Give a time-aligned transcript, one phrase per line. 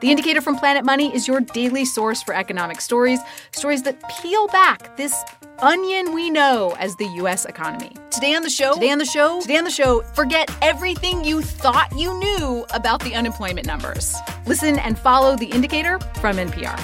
[0.00, 3.18] The Indicator from Planet Money is your daily source for economic stories,
[3.50, 5.24] stories that peel back this
[5.58, 7.90] onion we know as the US economy.
[8.12, 11.42] Today on the show, today on the show, today on the show, forget everything you
[11.42, 14.14] thought you knew about the unemployment numbers.
[14.46, 16.78] Listen and follow The Indicator from NPR.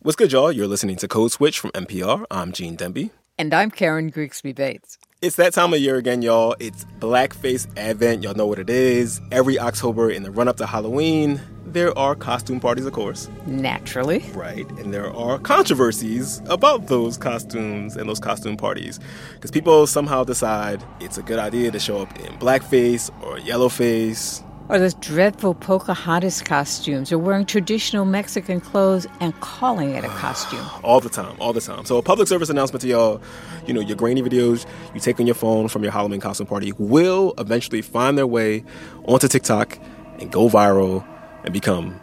[0.00, 0.50] What's good, y'all?
[0.50, 2.24] You're listening to Code Switch from NPR.
[2.28, 3.10] I'm Gene Demby.
[3.38, 4.98] And I'm Karen Grigsby Bates.
[5.22, 6.56] It's that time of year again, y'all.
[6.58, 8.24] It's Blackface Advent.
[8.24, 9.20] Y'all know what it is.
[9.30, 13.28] Every October in the run up to Halloween, there are costume parties, of course.
[13.46, 14.20] Naturally.
[14.34, 14.68] Right.
[14.78, 19.00] And there are controversies about those costumes and those costume parties.
[19.34, 24.42] Because people somehow decide it's a good idea to show up in blackface or yellowface
[24.68, 30.64] or those dreadful Pocahontas costumes, or wearing traditional Mexican clothes and calling it a costume.
[30.82, 31.84] all the time, all the time.
[31.84, 33.20] So, a public service announcement to y'all
[33.66, 36.72] you know, your grainy videos you take on your phone from your Halloween costume party
[36.78, 38.64] will eventually find their way
[39.04, 39.78] onto TikTok
[40.18, 41.06] and go viral
[41.44, 42.00] and become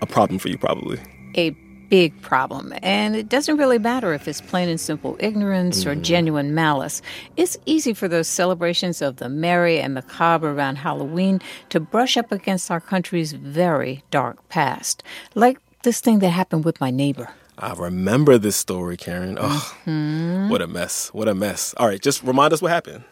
[0.00, 0.98] a problem for you, probably.
[1.36, 1.50] A
[1.88, 2.72] big problem.
[2.82, 5.86] And it doesn't really matter if it's plain and simple ignorance mm.
[5.86, 7.02] or genuine malice.
[7.36, 12.32] It's easy for those celebrations of the merry and macabre around Halloween to brush up
[12.32, 15.02] against our country's very dark past.
[15.34, 17.28] Like this thing that happened with my neighbor.
[17.56, 19.38] I remember this story, Karen.
[19.40, 20.48] Oh, mm-hmm.
[20.48, 21.10] what a mess.
[21.12, 21.74] What a mess.
[21.76, 23.04] All right, just remind us what happened.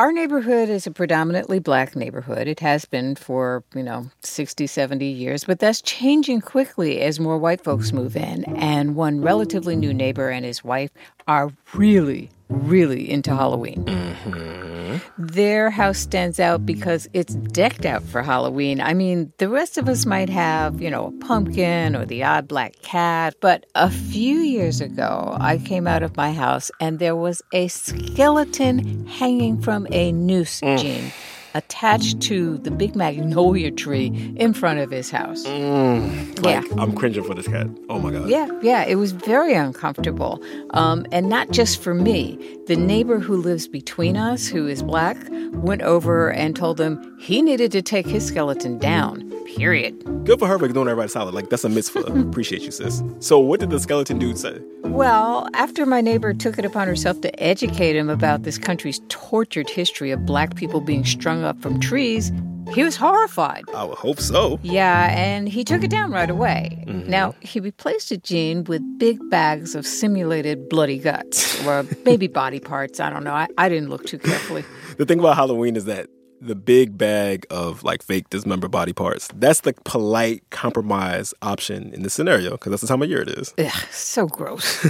[0.00, 2.48] Our neighborhood is a predominantly black neighborhood.
[2.48, 7.36] It has been for, you know, 60, 70 years, but that's changing quickly as more
[7.36, 8.44] white folks move in.
[8.56, 10.90] And one relatively new neighbor and his wife
[11.28, 13.84] are really, really into Halloween.
[13.84, 14.98] Mm-hmm.
[15.18, 18.80] Their house stands out because it's decked out for Halloween.
[18.80, 22.48] I mean, the rest of us might have, you know, a pumpkin or the odd
[22.48, 27.16] black cat, but a few years ago, I came out of my house and there
[27.16, 30.78] was a skeleton hanging from a noose, mm.
[30.78, 31.12] Gene
[31.54, 35.44] attached to the big magnolia tree in front of his house.
[35.44, 36.82] Mm, like, yeah.
[36.82, 37.66] I'm cringing for this cat.
[37.88, 38.28] Oh my God.
[38.28, 38.84] Yeah, yeah.
[38.84, 40.42] It was very uncomfortable.
[40.70, 42.38] Um, and not just for me.
[42.66, 45.16] The neighbor who lives between us, who is black,
[45.52, 50.24] went over and told him he needed to take his skeleton down period.
[50.24, 51.34] Good for her for doing everybody solid.
[51.34, 52.00] Like, that's a mitzvah.
[52.28, 53.02] Appreciate you, sis.
[53.18, 54.60] So, what did the skeleton dude say?
[54.82, 59.68] Well, after my neighbor took it upon herself to educate him about this country's tortured
[59.68, 62.32] history of black people being strung up from trees,
[62.72, 63.64] he was horrified.
[63.74, 64.58] I would hope so.
[64.62, 66.84] Yeah, and he took it down right away.
[66.86, 67.10] Mm-hmm.
[67.10, 72.60] Now, he replaced it, Gene, with big bags of simulated bloody guts or maybe body
[72.60, 73.00] parts.
[73.00, 73.34] I don't know.
[73.34, 74.64] I, I didn't look too carefully.
[74.98, 76.08] the thing about Halloween is that
[76.40, 79.28] the big bag of like fake dismembered body parts.
[79.34, 83.28] That's the polite compromise option in this scenario because that's the time of year it
[83.28, 83.52] is.
[83.58, 84.86] Ugh, so gross.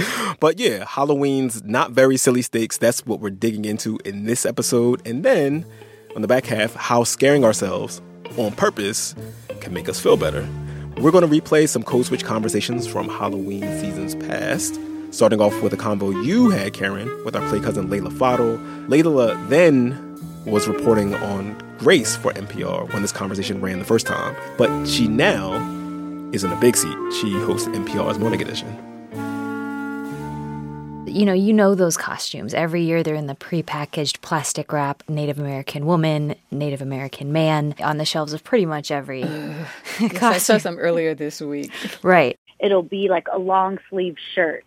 [0.40, 2.78] but yeah, Halloween's not very silly stakes.
[2.78, 5.06] That's what we're digging into in this episode.
[5.06, 5.66] And then
[6.16, 8.00] on the back half, how scaring ourselves
[8.38, 9.14] on purpose
[9.60, 10.48] can make us feel better.
[10.96, 14.80] We're going to replay some code switch conversations from Halloween seasons past.
[15.10, 18.88] Starting off with a combo you had, Karen, with our play cousin Leila Fadel.
[18.88, 24.34] Leila then was reporting on Grace for NPR when this conversation ran the first time,
[24.56, 25.52] but she now
[26.32, 26.96] is in a big seat.
[27.20, 28.95] She hosts NPR's Morning Edition.
[31.16, 32.52] You know, you know those costumes.
[32.52, 37.96] Every year they're in the prepackaged plastic wrap Native American woman, Native American man on
[37.96, 40.18] the shelves of pretty much every costume.
[40.22, 41.72] I saw some earlier this week.
[42.02, 42.38] Right.
[42.58, 44.66] It'll be like a long sleeve shirt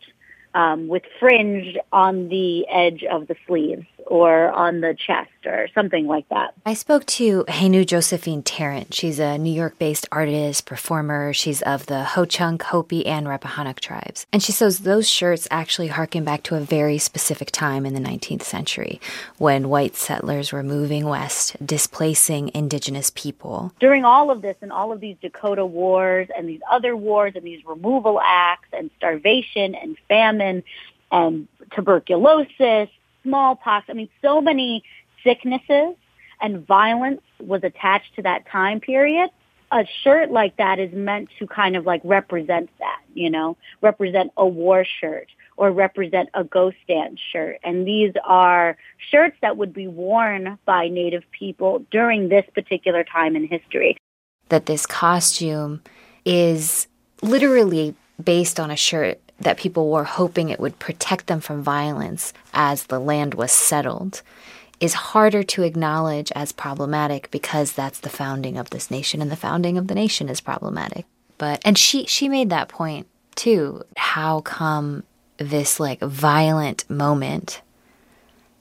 [0.55, 6.07] um, with fringe on the edge of the sleeves or on the chest or something
[6.07, 6.53] like that.
[6.65, 8.93] I spoke to Heinu Josephine Tarrant.
[8.93, 11.33] She's a New York based artist, performer.
[11.33, 14.25] She's of the Ho Chunk, Hopi, and Rappahannock tribes.
[14.33, 17.99] And she says those shirts actually harken back to a very specific time in the
[17.99, 18.99] 19th century
[19.37, 23.71] when white settlers were moving west, displacing indigenous people.
[23.79, 27.45] During all of this and all of these Dakota wars and these other wars and
[27.45, 30.63] these removal acts and starvation and famine
[31.11, 32.89] and tuberculosis
[33.23, 33.87] smallpox.
[33.89, 34.83] I mean, so many
[35.23, 35.95] sicknesses
[36.41, 39.29] and violence was attached to that time period.
[39.71, 44.31] A shirt like that is meant to kind of like represent that, you know, represent
[44.35, 45.27] a war shirt
[45.57, 47.59] or represent a ghost dance shirt.
[47.63, 48.77] And these are
[49.11, 53.97] shirts that would be worn by Native people during this particular time in history.
[54.47, 55.83] That this costume
[56.25, 56.87] is
[57.21, 57.93] literally
[58.23, 62.83] based on a shirt that people were hoping it would protect them from violence as
[62.85, 64.21] the land was settled
[64.79, 69.35] is harder to acknowledge as problematic because that's the founding of this nation and the
[69.35, 71.05] founding of the nation is problematic
[71.37, 73.05] but and she she made that point
[73.35, 75.03] too how come
[75.37, 77.61] this like violent moment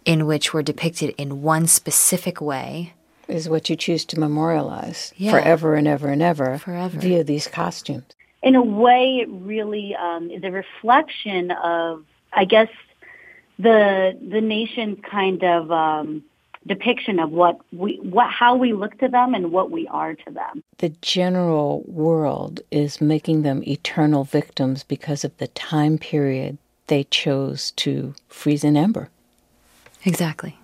[0.05, 2.93] in which we're depicted in one specific way
[3.29, 5.33] is what you choose to memorialize Yeah.
[5.33, 6.99] forever and ever and ever, Forever.
[6.99, 8.05] via these costumes.
[8.43, 12.69] In a way, it really um, is a reflection of, I guess,
[13.59, 16.23] the the nation's kind of um,
[16.67, 20.31] depiction of what we, what how we look to them and what we are to
[20.31, 20.63] them.
[20.79, 27.73] The general world is making them eternal victims because of the time period they chose
[27.73, 29.11] to freeze in ember.
[30.05, 30.57] Exactly.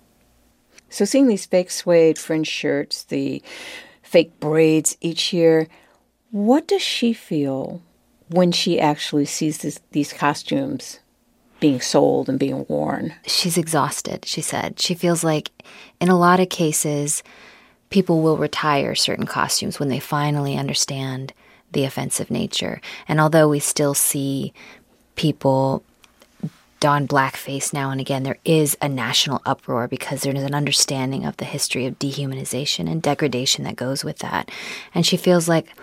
[0.89, 3.43] So, seeing these fake suede fringe shirts, the
[4.01, 5.67] fake braids each year,
[6.35, 7.81] what does she feel
[8.27, 10.99] when she actually sees this, these costumes
[11.61, 13.13] being sold and being worn?
[13.25, 14.77] She's exhausted, she said.
[14.77, 15.49] She feels like
[16.01, 17.23] in a lot of cases,
[17.89, 21.31] people will retire certain costumes when they finally understand
[21.71, 22.81] the offensive nature.
[23.07, 24.51] And although we still see
[25.15, 25.85] people
[26.81, 31.23] don blackface now and again, there is a national uproar because there is an understanding
[31.23, 34.51] of the history of dehumanization and degradation that goes with that.
[34.93, 35.73] And she feels like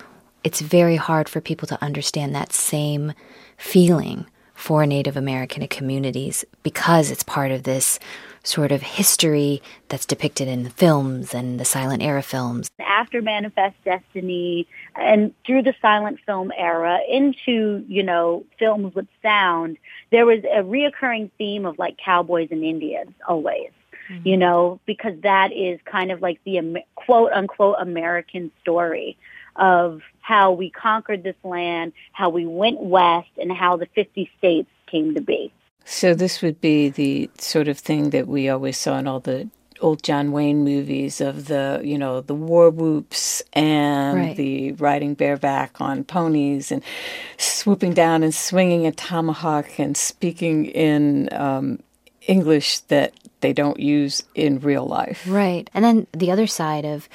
[0.45, 3.13] it's very hard for people to understand that same
[3.57, 7.99] feeling for Native American communities because it's part of this
[8.45, 12.71] sort of history that's depicted in the films and the silent era films.
[12.81, 14.67] After Manifest Destiny
[14.97, 19.79] and through the silent film era into, you know, films with sound,
[20.11, 23.71] there was a reoccurring theme of like cowboys and Indians always,
[24.09, 24.29] mm-hmm.
[24.29, 29.17] you know, because that is kind of like the quote unquote American story
[29.57, 34.71] of how we conquered this land, how we went west, and how the 50 states
[34.87, 35.53] came to be.
[35.85, 39.49] So, this would be the sort of thing that we always saw in all the
[39.81, 44.37] old John Wayne movies of the, you know, the war whoops and Right.
[44.37, 46.83] the riding bareback on ponies and
[47.37, 51.81] swooping down and swinging a tomahawk and speaking in um,
[52.29, 55.25] English that they don't use in real life.
[55.27, 55.69] Right.
[55.75, 57.09] And then the other side of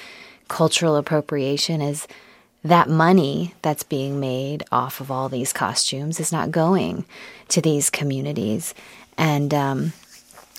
[0.49, 2.05] cultural appropriation is
[2.67, 7.05] that money that's being made off of all these costumes is not going
[7.49, 8.73] to these communities.
[9.17, 9.93] And um,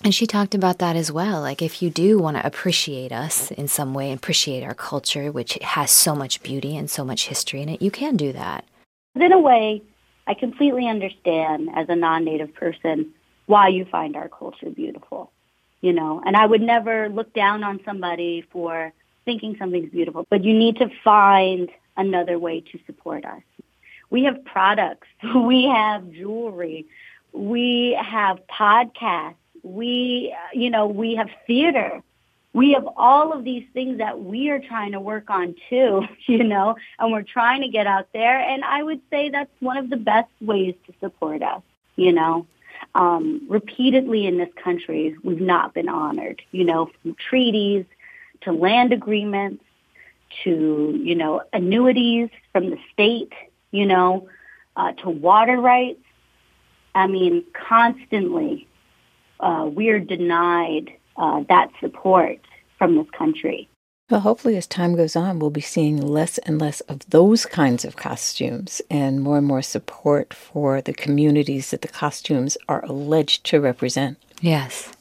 [0.05, 1.41] and she talked about that as well.
[1.41, 5.59] Like if you do want to appreciate us in some way, appreciate our culture, which
[5.63, 8.65] has so much beauty and so much history in it, you can do that.
[9.17, 9.83] In a way,
[10.27, 13.13] I completely understand as a non-native person
[13.47, 15.33] why you find our culture beautiful,
[15.81, 18.93] you know, and I would never look down on somebody for
[19.25, 21.69] thinking something's beautiful, but you need to find
[21.99, 23.43] another way to support us.
[24.09, 26.87] We have products, we have jewelry,
[27.33, 32.03] we have podcasts, we, you know, we have theater
[32.59, 36.45] we have all of these things that we are trying to work on too, you
[36.45, 38.39] know, and we're trying to get out there.
[38.41, 41.63] And I would say that's one of the best ways to support us,
[41.97, 42.47] you know.
[42.95, 47.85] Um, repeatedly in this country, we've not been honored, you know, from treaties
[48.43, 49.65] to land agreements
[50.45, 53.33] to, you know, annuities from the state,
[53.71, 54.29] you know,
[54.77, 56.01] uh, to water rights.
[56.95, 58.67] I mean, constantly
[59.41, 62.39] uh, we are denied uh, that support
[62.79, 63.69] from this country.
[64.11, 67.85] Well, hopefully, as time goes on, we'll be seeing less and less of those kinds
[67.85, 73.45] of costumes and more and more support for the communities that the costumes are alleged
[73.47, 74.17] to represent.
[74.41, 74.93] Yes.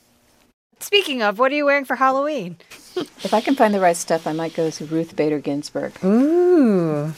[0.80, 2.58] Speaking of, what are you wearing for Halloween?
[3.24, 5.94] If I can find the right stuff, I might go to Ruth Bader Ginsburg.
[6.04, 7.14] Ooh.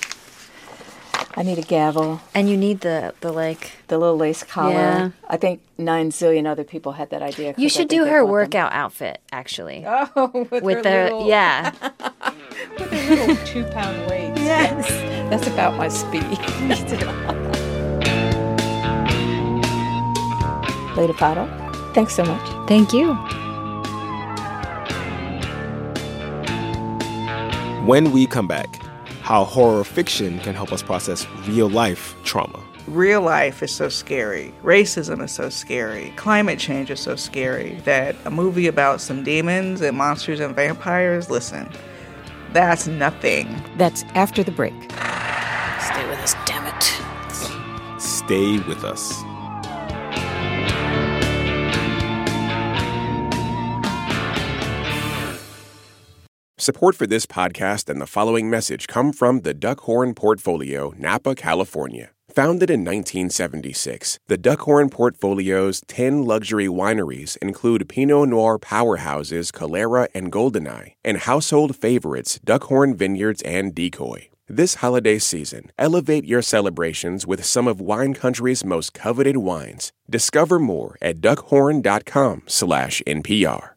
[1.36, 4.74] I need a gavel, And you need the the like the little lace collar.
[4.74, 5.10] Yeah.
[5.30, 7.54] I think nine zillion other people had that idea.
[7.58, 8.32] You should do her bought them.
[8.32, 9.86] workout outfit, actually.
[9.88, 11.72] Oh, with, with the little, yeah.
[12.78, 14.34] with her little two pound weight.
[14.36, 14.86] Yes,
[15.30, 16.24] that's about my speed.
[20.98, 21.48] Lady Pato,
[21.94, 22.68] thanks so much.
[22.68, 23.16] Thank you.
[27.86, 28.68] When we come back,
[29.22, 32.60] how horror fiction can help us process real life trauma.
[32.88, 34.54] real life is so scary.
[34.64, 36.12] Racism is so scary.
[36.16, 41.30] Climate change is so scary that a movie about some demons and monsters and vampires,
[41.30, 41.70] listen,
[42.52, 43.64] that's nothing.
[43.78, 44.74] That's after the break.
[44.74, 48.02] Stay with us, damn it.
[48.02, 49.24] Stay with us.
[56.62, 62.10] Support for this podcast and the following message come from the Duckhorn Portfolio, Napa, California.
[62.30, 70.34] Founded in 1976, the Duckhorn Portfolio's 10 luxury wineries include Pinot Noir powerhouses Calera and
[70.34, 74.28] Goldeneye, and household favorites Duckhorn Vineyards and Decoy.
[74.50, 79.94] This holiday season, elevate your celebrations with some of wine country's most coveted wines.
[80.10, 83.70] Discover more at duckhorn.com/npr.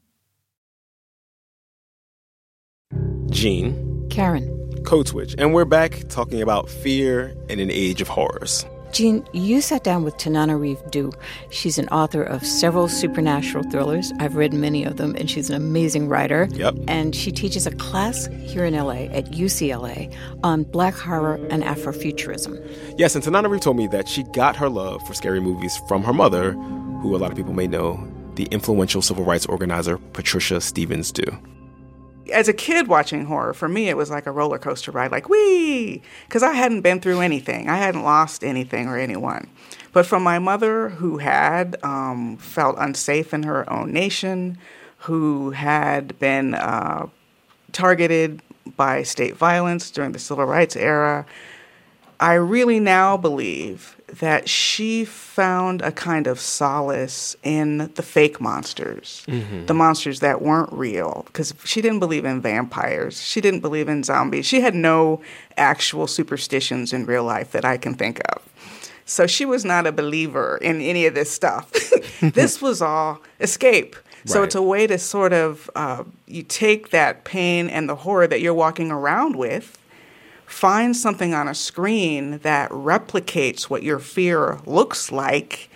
[3.32, 4.46] Gene, Karen.
[4.84, 8.66] Code Switch, and we're back talking about fear in an age of horrors.
[8.92, 11.10] Gene, you sat down with Tananarive Due.
[11.48, 14.12] She's an author of several supernatural thrillers.
[14.20, 16.46] I've read many of them, and she's an amazing writer.
[16.52, 16.74] Yep.
[16.88, 22.60] And she teaches a class here in LA at UCLA on black horror and Afrofuturism.
[22.98, 26.12] Yes, and Tananarive told me that she got her love for scary movies from her
[26.12, 31.10] mother, who a lot of people may know, the influential civil rights organizer Patricia Stevens
[31.10, 31.38] Due
[32.30, 35.28] as a kid watching horror, for me, it was like a roller coaster ride, like,
[35.28, 37.68] wee, because I hadn't been through anything.
[37.68, 39.48] I hadn't lost anything or anyone.
[39.92, 44.58] But from my mother, who had um, felt unsafe in her own nation,
[44.98, 47.08] who had been uh,
[47.72, 48.40] targeted
[48.76, 51.26] by state violence during the civil rights era,
[52.22, 59.24] I really now believe that she found a kind of solace in the fake monsters,
[59.26, 59.66] mm-hmm.
[59.66, 63.20] the monsters that weren't real, because she didn't believe in vampires.
[63.20, 64.46] She didn't believe in zombies.
[64.46, 65.20] She had no
[65.56, 68.40] actual superstitions in real life that I can think of.
[69.04, 71.72] So she was not a believer in any of this stuff.
[72.20, 73.96] this was all escape.
[74.26, 74.44] So right.
[74.46, 78.40] it's a way to sort of uh, you take that pain and the horror that
[78.40, 79.76] you're walking around with
[80.52, 85.70] find something on a screen that replicates what your fear looks like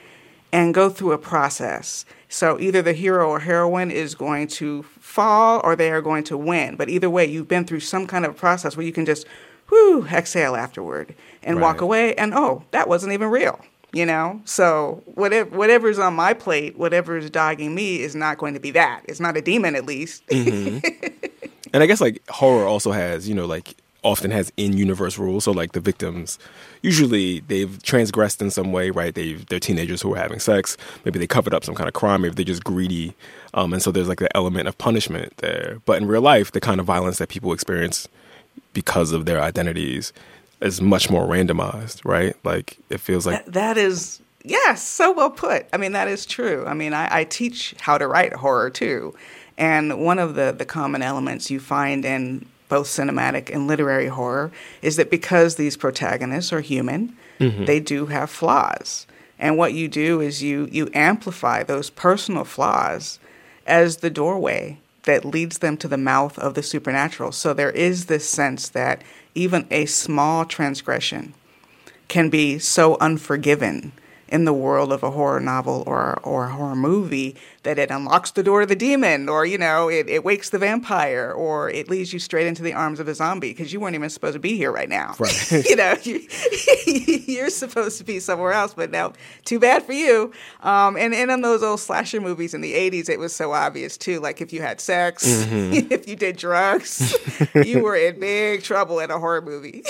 [0.52, 2.04] and go through a process.
[2.28, 6.36] So either the hero or heroine is going to fall or they are going to
[6.36, 6.76] win.
[6.76, 9.26] But either way, you've been through some kind of process where you can just
[9.70, 11.62] whoo exhale afterward and right.
[11.62, 13.58] walk away and oh, that wasn't even real.
[13.92, 18.60] You know, so whatever whatever's on my plate, whatever's dogging me, is not going to
[18.60, 19.02] be that.
[19.04, 20.26] It's not a demon, at least.
[20.26, 20.86] Mm-hmm.
[21.72, 23.74] and I guess like horror also has, you know, like
[24.06, 25.44] often has in-universe rules.
[25.44, 26.38] So like the victims,
[26.82, 29.14] usually they've transgressed in some way, right?
[29.14, 30.76] They they're teenagers who are having sex.
[31.04, 32.22] Maybe they covered up some kind of crime.
[32.22, 33.14] Maybe they're just greedy,
[33.52, 35.80] um, and so there's like the element of punishment there.
[35.84, 38.08] But in real life, the kind of violence that people experience
[38.72, 40.12] because of their identities
[40.60, 42.36] is much more randomized, right?
[42.44, 45.66] Like it feels like that, is yes, so well put.
[45.72, 46.64] I mean that is true.
[46.66, 49.14] I mean I, I teach how to write horror too.
[49.58, 54.50] And one of the, the common elements you find in both cinematic and literary horror
[54.82, 57.64] is that because these protagonists are human, mm-hmm.
[57.64, 59.06] they do have flaws.
[59.38, 63.18] And what you do is you you amplify those personal flaws
[63.66, 67.32] as the doorway that leads them to the mouth of the supernatural.
[67.32, 69.02] So there is this sense that
[69.34, 71.34] even a small transgression
[72.08, 73.92] can be so unforgiven
[74.28, 78.30] in the world of a horror novel or or a horror movie that it unlocks
[78.32, 81.88] the door to the demon or you know it, it wakes the vampire or it
[81.88, 84.40] leads you straight into the arms of a zombie because you weren't even supposed to
[84.40, 85.14] be here right now.
[85.18, 85.34] Right.
[85.66, 89.12] You know you, are supposed to be somewhere else but now
[89.44, 90.32] too bad for you.
[90.60, 93.96] Um, and, and in those old slasher movies in the 80s it was so obvious
[93.96, 95.88] too like if you had sex mm-hmm.
[95.92, 97.16] if you did drugs
[97.54, 99.82] you were in big trouble in a horror movie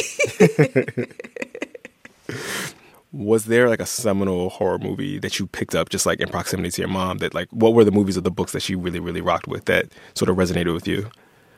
[3.13, 6.71] was there like a seminal horror movie that you picked up just like in proximity
[6.71, 9.01] to your mom that like what were the movies or the books that she really
[9.01, 11.09] really rocked with that sort of resonated with you?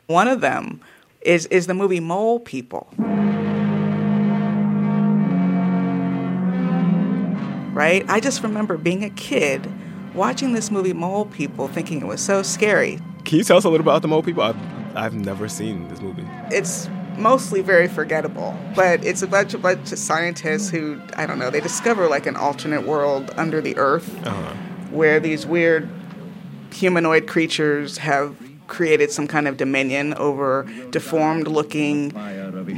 [0.07, 0.81] One of them
[1.21, 2.87] is is the movie mole people.
[7.73, 8.03] Right?
[8.09, 9.67] I just remember being a kid
[10.13, 12.99] watching this movie mole people thinking it was so scary.
[13.25, 14.43] Can you tell us a little about the mole people?
[14.43, 14.57] I've,
[14.97, 16.25] I've never seen this movie.
[16.51, 16.89] It's
[17.19, 18.55] mostly very forgettable.
[18.75, 21.49] But it's a bunch of bunch of scientists who I don't know.
[21.49, 24.53] They discover like an alternate world under the earth, uh-huh.
[24.91, 25.89] where these weird
[26.71, 28.35] humanoid creatures have
[28.67, 32.13] created some kind of dominion over deformed-looking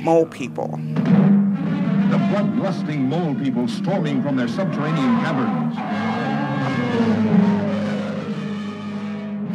[0.04, 0.70] mole people.
[0.72, 5.76] The bloodlusting mole people storming from their subterranean caverns.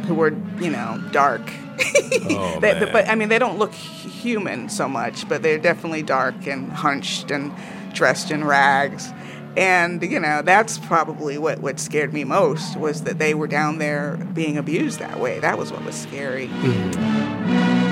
[0.06, 1.50] Who were, you know, dark
[2.30, 6.46] oh, they, but I mean, they don't look human so much, but they're definitely dark
[6.46, 7.52] and hunched and
[7.92, 9.12] dressed in rags.
[9.56, 13.78] And you know, that's probably what what scared me most was that they were down
[13.78, 15.40] there being abused that way.
[15.40, 16.48] That was what was scary.
[16.48, 17.86] Mm-hmm.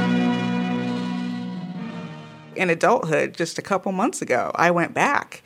[2.57, 5.43] In adulthood, just a couple months ago, I went back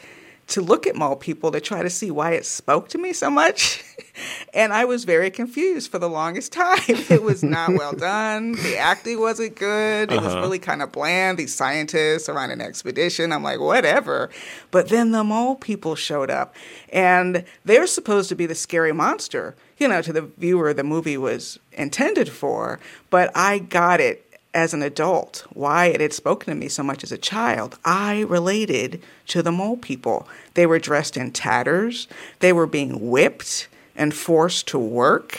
[0.49, 3.31] to look at mole people to try to see why it spoke to me so
[3.31, 3.85] much.
[4.55, 6.79] and I was very confused for the longest time.
[6.89, 8.53] It was not well done.
[8.53, 10.11] The acting wasn't good.
[10.11, 10.27] It uh-huh.
[10.27, 11.39] was really kind of bland.
[11.39, 13.33] These scientists are on an expedition.
[13.33, 14.31] I'm like, whatever.
[14.71, 16.55] But then the mole people showed up,
[16.93, 21.19] and they're supposed to be the scary monster, you know, to the viewer the movie
[21.19, 22.81] was intended for.
[23.11, 24.25] But I got it
[24.55, 28.21] as an adult, why it had spoken to me so much as a child, I
[28.23, 30.27] related to the mole people.
[30.55, 32.09] They were dressed in tatters,
[32.41, 35.39] they were being whipped and forced to work.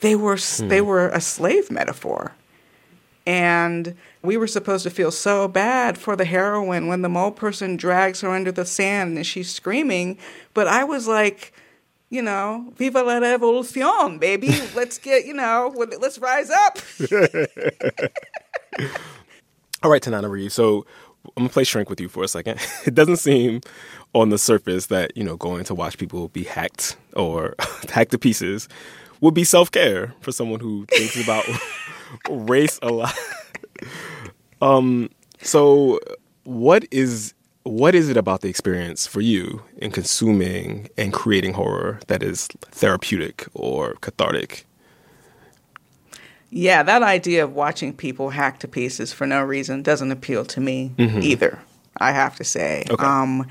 [0.00, 0.68] They were hmm.
[0.68, 2.32] they were a slave metaphor.
[3.26, 7.76] And we were supposed to feel so bad for the heroine when the mole person
[7.76, 10.18] drags her under the sand and she's screaming.
[10.52, 11.54] But I was like,
[12.14, 14.48] you know, viva la revolucion, baby.
[14.74, 16.78] Let's get, you know, let's rise up.
[19.82, 20.52] All right, Tananarive.
[20.52, 20.86] So
[21.36, 22.60] I'm gonna play shrink with you for a second.
[22.86, 23.62] It doesn't seem
[24.14, 27.56] on the surface that, you know, going to watch people be hacked or
[27.90, 28.68] hacked to pieces
[29.20, 31.44] would be self care for someone who thinks about
[32.30, 33.14] race a lot.
[34.62, 35.98] um, so
[36.44, 41.98] what is what is it about the experience for you in consuming and creating horror
[42.06, 44.66] that is therapeutic or cathartic?
[46.50, 50.60] Yeah, that idea of watching people hack to pieces for no reason doesn't appeal to
[50.60, 51.20] me mm-hmm.
[51.20, 51.58] either.
[51.96, 52.84] I have to say.
[52.90, 53.04] Okay.
[53.04, 53.46] Um,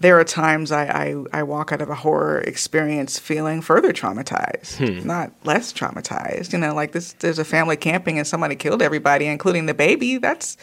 [0.00, 4.76] there are times I, I, I, walk out of a horror experience feeling further traumatized,
[4.76, 5.06] hmm.
[5.06, 6.52] not less traumatized.
[6.52, 10.18] You know, like this, there's a family camping and somebody killed everybody, including the baby.
[10.18, 10.56] That's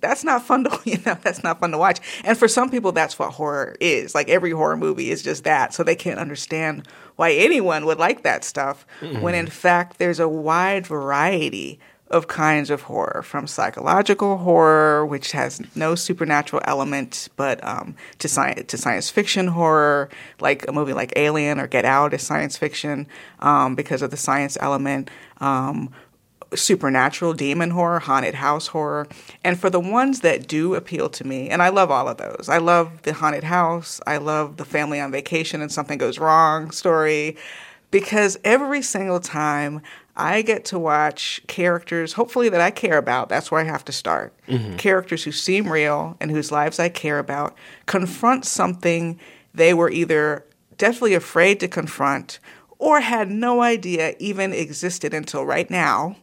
[0.00, 2.00] that's not fun to you know that's not fun to watch.
[2.24, 4.14] And for some people, that's what horror is.
[4.14, 6.86] Like every horror movie is just that, so they can't understand
[7.16, 8.86] why anyone would like that stuff.
[9.00, 9.20] Mm-hmm.
[9.20, 15.32] When in fact, there's a wide variety of kinds of horror, from psychological horror, which
[15.32, 20.08] has no supernatural element, but um, to science to science fiction horror,
[20.40, 23.08] like a movie like Alien or Get Out is science fiction
[23.40, 25.10] um, because of the science element.
[25.38, 25.92] Um,
[26.56, 29.06] supernatural demon horror, haunted house horror.
[29.44, 32.48] And for the ones that do appeal to me, and I love all of those.
[32.48, 34.00] I love the haunted house.
[34.06, 37.36] I love the family on vacation and something goes wrong story
[37.90, 39.80] because every single time
[40.16, 43.28] I get to watch characters, hopefully that I care about.
[43.28, 44.32] That's where I have to start.
[44.48, 44.76] Mm-hmm.
[44.76, 49.20] Characters who seem real and whose lives I care about confront something
[49.54, 50.44] they were either
[50.78, 52.38] definitely afraid to confront
[52.78, 56.16] or had no idea even existed until right now.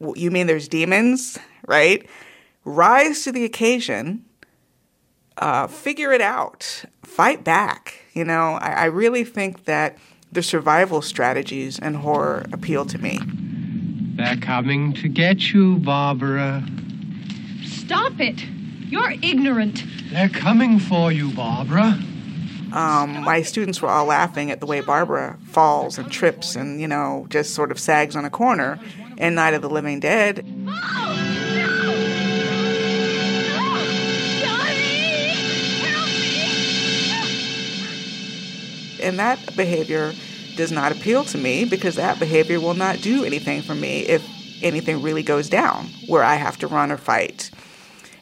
[0.00, 2.08] You mean there's demons, right?
[2.64, 4.24] Rise to the occasion,
[5.36, 8.04] uh, figure it out, fight back.
[8.14, 9.98] You know, I, I really think that
[10.32, 13.18] the survival strategies in horror appeal to me.
[14.16, 16.64] They're coming to get you, Barbara.
[17.64, 18.44] Stop it!
[18.88, 19.84] You're ignorant.
[20.10, 21.98] They're coming for you, Barbara.
[22.72, 26.86] Um, my students were all laughing at the way Barbara falls and trips and, you
[26.86, 28.78] know, just sort of sags on a corner
[29.20, 30.38] in Night of the Living Dead.
[39.02, 40.12] And that behavior
[40.56, 44.26] does not appeal to me because that behavior will not do anything for me if
[44.62, 47.50] anything really goes down where I have to run or fight.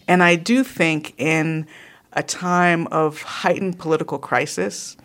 [0.07, 1.67] And I do think in
[2.13, 4.97] a time of heightened political crisis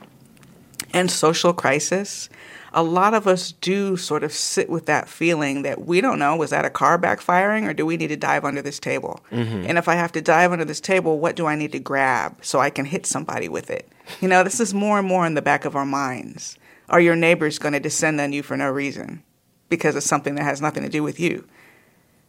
[0.93, 2.29] and social crisis,
[2.73, 6.35] a lot of us do sort of sit with that feeling that we don't know
[6.35, 9.19] was that a car backfiring or do we need to dive under this table?
[9.31, 9.65] Mm-hmm.
[9.67, 12.43] And if I have to dive under this table, what do I need to grab
[12.43, 13.87] so I can hit somebody with it?
[14.21, 16.57] You know, this is more and more in the back of our minds.
[16.89, 19.23] Are your neighbors going to descend on you for no reason
[19.69, 21.47] because of something that has nothing to do with you?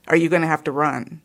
[0.08, 1.22] Are you going to have to run?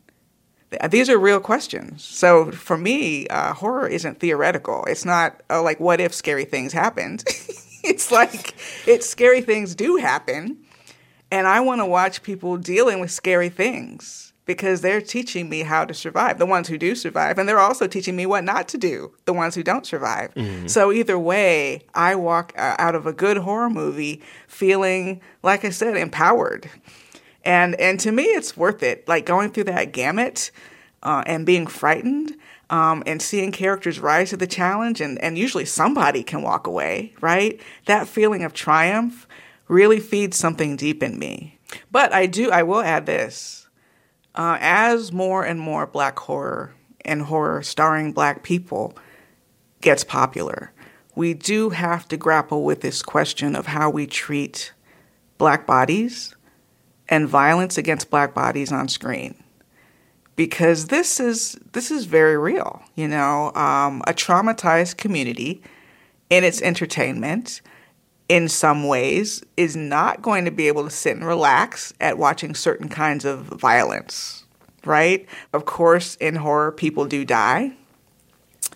[0.88, 2.04] These are real questions.
[2.04, 4.84] So for me, uh, horror isn't theoretical.
[4.84, 7.24] It's not, oh, like, what if scary things happened?
[7.90, 8.54] it's like
[8.86, 10.58] it's scary things do happen
[11.30, 15.84] and i want to watch people dealing with scary things because they're teaching me how
[15.84, 18.78] to survive the ones who do survive and they're also teaching me what not to
[18.78, 20.32] do the ones who don't survive.
[20.34, 20.66] Mm-hmm.
[20.66, 25.70] so either way i walk uh, out of a good horror movie feeling like i
[25.70, 26.70] said empowered.
[27.44, 29.08] And and to me it's worth it.
[29.08, 30.50] Like going through that gamut
[31.02, 32.36] uh, and being frightened
[32.70, 37.12] um, and seeing characters rise to the challenge, and, and usually somebody can walk away,
[37.20, 37.60] right?
[37.86, 39.26] That feeling of triumph
[39.66, 41.58] really feeds something deep in me.
[41.90, 43.68] But I do, I will add this.
[44.36, 46.72] Uh, as more and more black horror
[47.04, 48.96] and horror starring black people
[49.80, 50.72] gets popular,
[51.16, 54.72] we do have to grapple with this question of how we treat
[55.38, 56.36] black bodies
[57.08, 59.42] and violence against black bodies on screen
[60.36, 62.82] because this is this is very real.
[62.94, 65.62] You know, um, a traumatized community
[66.28, 67.60] in its entertainment,
[68.28, 72.54] in some ways, is not going to be able to sit and relax at watching
[72.54, 74.44] certain kinds of violence.
[74.84, 75.26] Right?
[75.52, 77.72] Of course, in horror, people do die,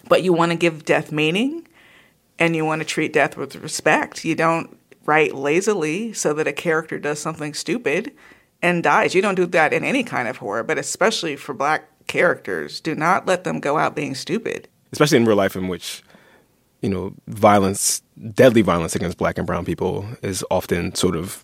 [0.07, 1.67] but you want to give death meaning,
[2.39, 4.23] and you want to treat death with respect.
[4.23, 8.13] You don't write lazily so that a character does something stupid
[8.63, 9.15] and dies.
[9.15, 12.81] You don't do that in any kind of horror, but especially for black characters.
[12.81, 14.69] Do not let them go out being stupid.
[14.93, 16.03] Especially in real life, in which,
[16.81, 21.43] you know, violence, deadly violence against black and brown people is often sort of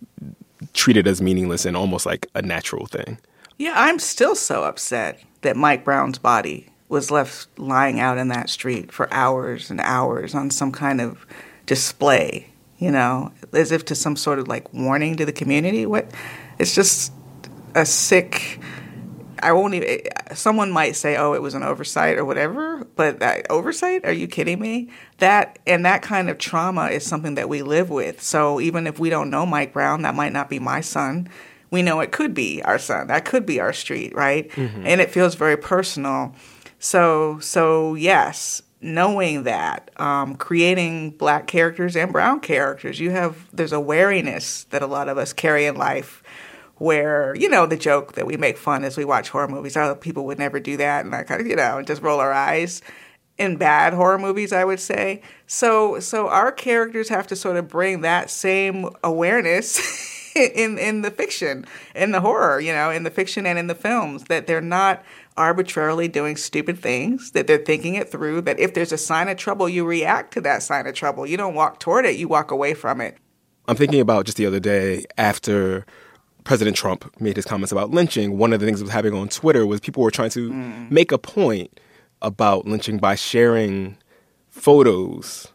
[0.74, 3.18] treated as meaningless and almost like a natural thing.
[3.58, 8.50] Yeah, I'm still so upset that Mike Brown's body was left lying out in that
[8.50, 11.26] street for hours and hours on some kind of
[11.66, 15.86] display, you know, as if to some sort of like warning to the community.
[15.86, 16.10] What?
[16.60, 17.12] It's just
[17.74, 18.60] a sick.
[19.42, 20.00] I won't even.
[20.34, 24.04] Someone might say, "Oh, it was an oversight or whatever," but that oversight?
[24.04, 24.90] Are you kidding me?
[25.18, 28.22] That and that kind of trauma is something that we live with.
[28.22, 31.28] So even if we don't know Mike Brown, that might not be my son.
[31.70, 33.06] We know it could be our son.
[33.06, 34.50] That could be our street, right?
[34.50, 34.86] Mm-hmm.
[34.86, 36.34] And it feels very personal.
[36.80, 43.72] So, so yes, knowing that, um, creating black characters and brown characters, you have there's
[43.72, 46.22] a wariness that a lot of us carry in life
[46.80, 49.76] where you know the joke that we make fun as we watch horror movies.
[49.76, 52.32] Oh, people would never do that, and I kind of you know just roll our
[52.32, 52.82] eyes.
[53.38, 55.22] In bad horror movies, I would say.
[55.46, 59.80] So, so our characters have to sort of bring that same awareness
[60.36, 61.64] in in the fiction,
[61.94, 65.02] in the horror, you know, in the fiction and in the films that they're not
[65.38, 69.38] arbitrarily doing stupid things, that they're thinking it through, that if there's a sign of
[69.38, 71.26] trouble, you react to that sign of trouble.
[71.26, 73.16] You don't walk toward it, you walk away from it.
[73.68, 75.86] I'm thinking about just the other day after
[76.44, 78.38] President Trump made his comments about lynching.
[78.38, 80.90] One of the things that was happening on Twitter was people were trying to Mm.
[80.90, 81.78] make a point
[82.22, 83.96] about lynching by sharing
[84.50, 85.48] photos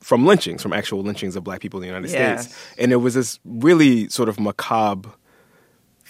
[0.00, 2.44] from lynchings, from actual lynchings of black people in the United Yes.
[2.46, 2.58] States.
[2.78, 5.10] And it was this really sort of macabre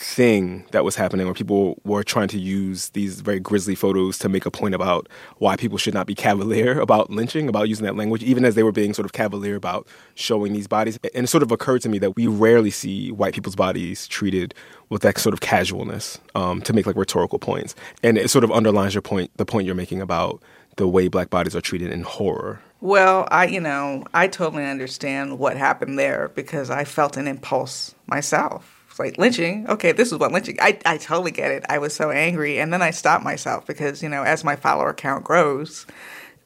[0.01, 4.29] thing that was happening where people were trying to use these very grisly photos to
[4.29, 5.09] make a point about
[5.39, 8.63] why people should not be cavalier about lynching, about using that language, even as they
[8.63, 10.99] were being sort of cavalier about showing these bodies.
[11.15, 14.55] And it sort of occurred to me that we rarely see white people's bodies treated
[14.89, 17.75] with that sort of casualness um, to make like rhetorical points.
[18.03, 20.43] And it sort of underlines your point, the point you're making about
[20.77, 22.61] the way black bodies are treated in horror.
[22.81, 27.95] Well, I, you know, I totally understand what happened there because I felt an impulse
[28.07, 28.80] myself.
[29.01, 29.67] Like lynching.
[29.69, 30.59] Okay, this is what lynching.
[30.61, 31.65] I, I totally get it.
[31.69, 32.61] I was so angry.
[32.61, 35.87] And then I stopped myself because, you know, as my follower count grows,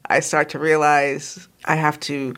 [0.09, 2.33] I start to realize I have to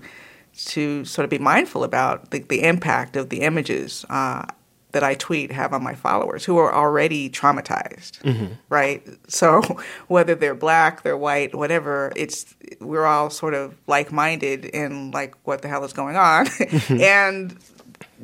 [0.66, 4.44] to sort of be mindful about the, the impact of the images uh,
[4.92, 8.24] that I tweet have on my followers who are already traumatized,
[8.70, 9.08] right?
[9.28, 9.62] So
[10.08, 15.36] whether they're black, they're white, whatever, it's we're all sort of like minded in like
[15.44, 16.48] what the hell is going on,
[16.90, 17.56] and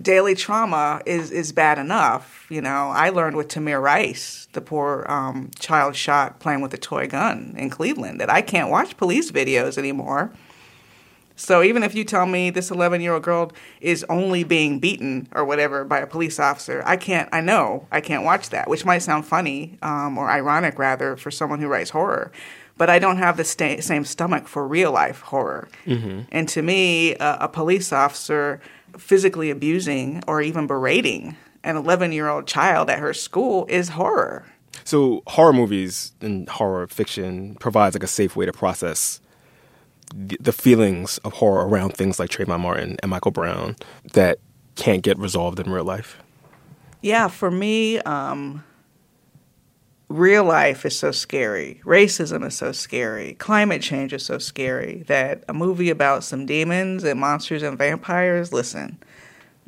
[0.01, 2.45] daily trauma is is bad enough.
[2.49, 6.77] You know, I learned with Tamir Rice, the poor um, child shot playing with a
[6.77, 10.31] toy gun in Cleveland, that I can't watch police videos anymore.
[11.35, 13.51] So even if you tell me this 11 year old girl
[13.81, 17.27] is only being beaten or whatever by a police officer, I can't.
[17.31, 21.31] I know I can't watch that, which might sound funny um, or ironic rather for
[21.31, 22.31] someone who writes horror.
[22.75, 25.67] But I don't have the sta- same stomach for real life horror.
[26.31, 28.61] And to me, uh, a police officer
[28.97, 34.45] physically abusing or even berating an 11 year old child at her school is horror.
[34.83, 39.21] So horror movies and horror fiction provides like a safe way to process
[40.13, 43.75] the, the feelings of horror around things like Trayvon Martin and Michael Brown
[44.13, 44.39] that
[44.75, 46.17] can't get resolved in real life.
[47.01, 48.63] Yeah, for me, um,
[50.09, 51.81] real life is so scary.
[51.85, 53.33] Racism is so scary.
[53.35, 58.53] Climate change is so scary that a movie about some demons and monsters and vampires,
[58.53, 58.97] listen,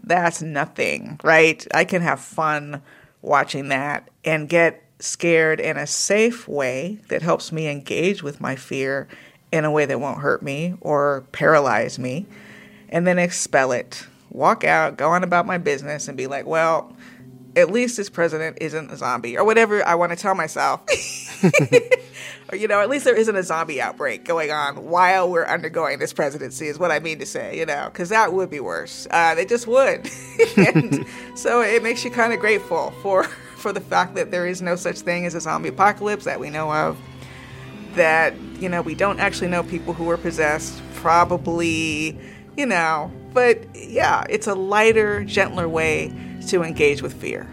[0.03, 1.65] that's nothing, right?
[1.73, 2.81] I can have fun
[3.21, 8.55] watching that and get scared in a safe way that helps me engage with my
[8.55, 9.07] fear
[9.51, 12.25] in a way that won't hurt me or paralyze me,
[12.89, 14.05] and then expel it.
[14.29, 16.94] Walk out, go on about my business, and be like, well,
[17.55, 20.81] at least this president isn't a zombie, or whatever I want to tell myself.
[22.49, 25.99] or, you know, at least there isn't a zombie outbreak going on while we're undergoing
[25.99, 29.07] this presidency, is what I mean to say, you know, because that would be worse.
[29.09, 30.09] Uh, they just would.
[30.57, 34.61] and so it makes you kind of grateful for, for the fact that there is
[34.61, 36.97] no such thing as a zombie apocalypse that we know of.
[37.95, 42.19] That, you know, we don't actually know people who were possessed, probably,
[42.57, 46.13] you know, but yeah, it's a lighter, gentler way
[46.45, 47.47] to engage with fear.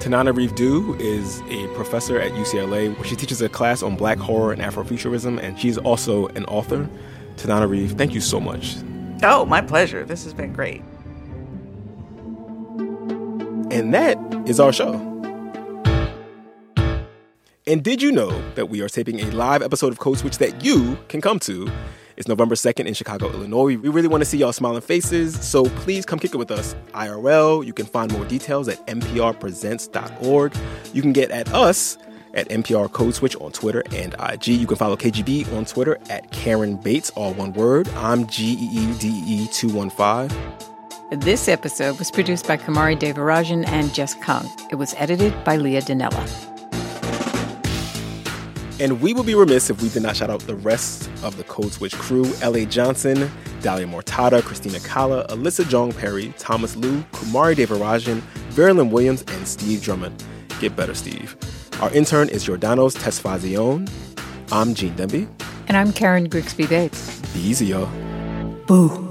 [0.00, 4.52] Tananarive Due is a professor at UCLA where she teaches a class on black horror
[4.52, 6.88] and Afrofuturism, and she's also an author.
[7.36, 8.76] Tanana Reeve, thank you so much.
[9.22, 10.04] Oh, my pleasure.
[10.04, 10.82] This has been great.
[13.70, 14.94] And that is our show.
[17.66, 20.64] And did you know that we are taping a live episode of Code Switch that
[20.64, 21.70] you can come to?
[22.18, 23.76] It's November 2nd in Chicago, Illinois.
[23.76, 26.74] We really want to see y'all smiling faces, so please come kick it with us.
[26.92, 30.52] IRL, you can find more details at nprpresents.org.
[30.92, 31.96] You can get at us
[32.34, 34.48] at NPR Code Switch on Twitter and IG.
[34.48, 37.88] You can follow KGB on Twitter at Karen Bates, all one word.
[37.90, 41.20] I'm G E E D E 215.
[41.20, 44.50] This episode was produced by Kumari Devarajan and Jess Kung.
[44.72, 46.57] It was edited by Leah Donnella.
[48.80, 51.44] And we would be remiss if we did not shout out the rest of the
[51.44, 52.64] Code Switch crew L.A.
[52.64, 59.48] Johnson, Dalia Mortada, Christina Cala, Alyssa Jeong Perry, Thomas Liu, Kumari Devarajan, Veralyn Williams, and
[59.48, 60.22] Steve Drummond.
[60.60, 61.36] Get better, Steve.
[61.80, 63.90] Our intern is Jordanos Tesfazion.
[64.52, 65.28] I'm Gene Demby.
[65.66, 67.20] And I'm Karen Grigsby Bates.
[67.32, 67.88] Be easy, y'all.
[68.66, 69.07] Boo.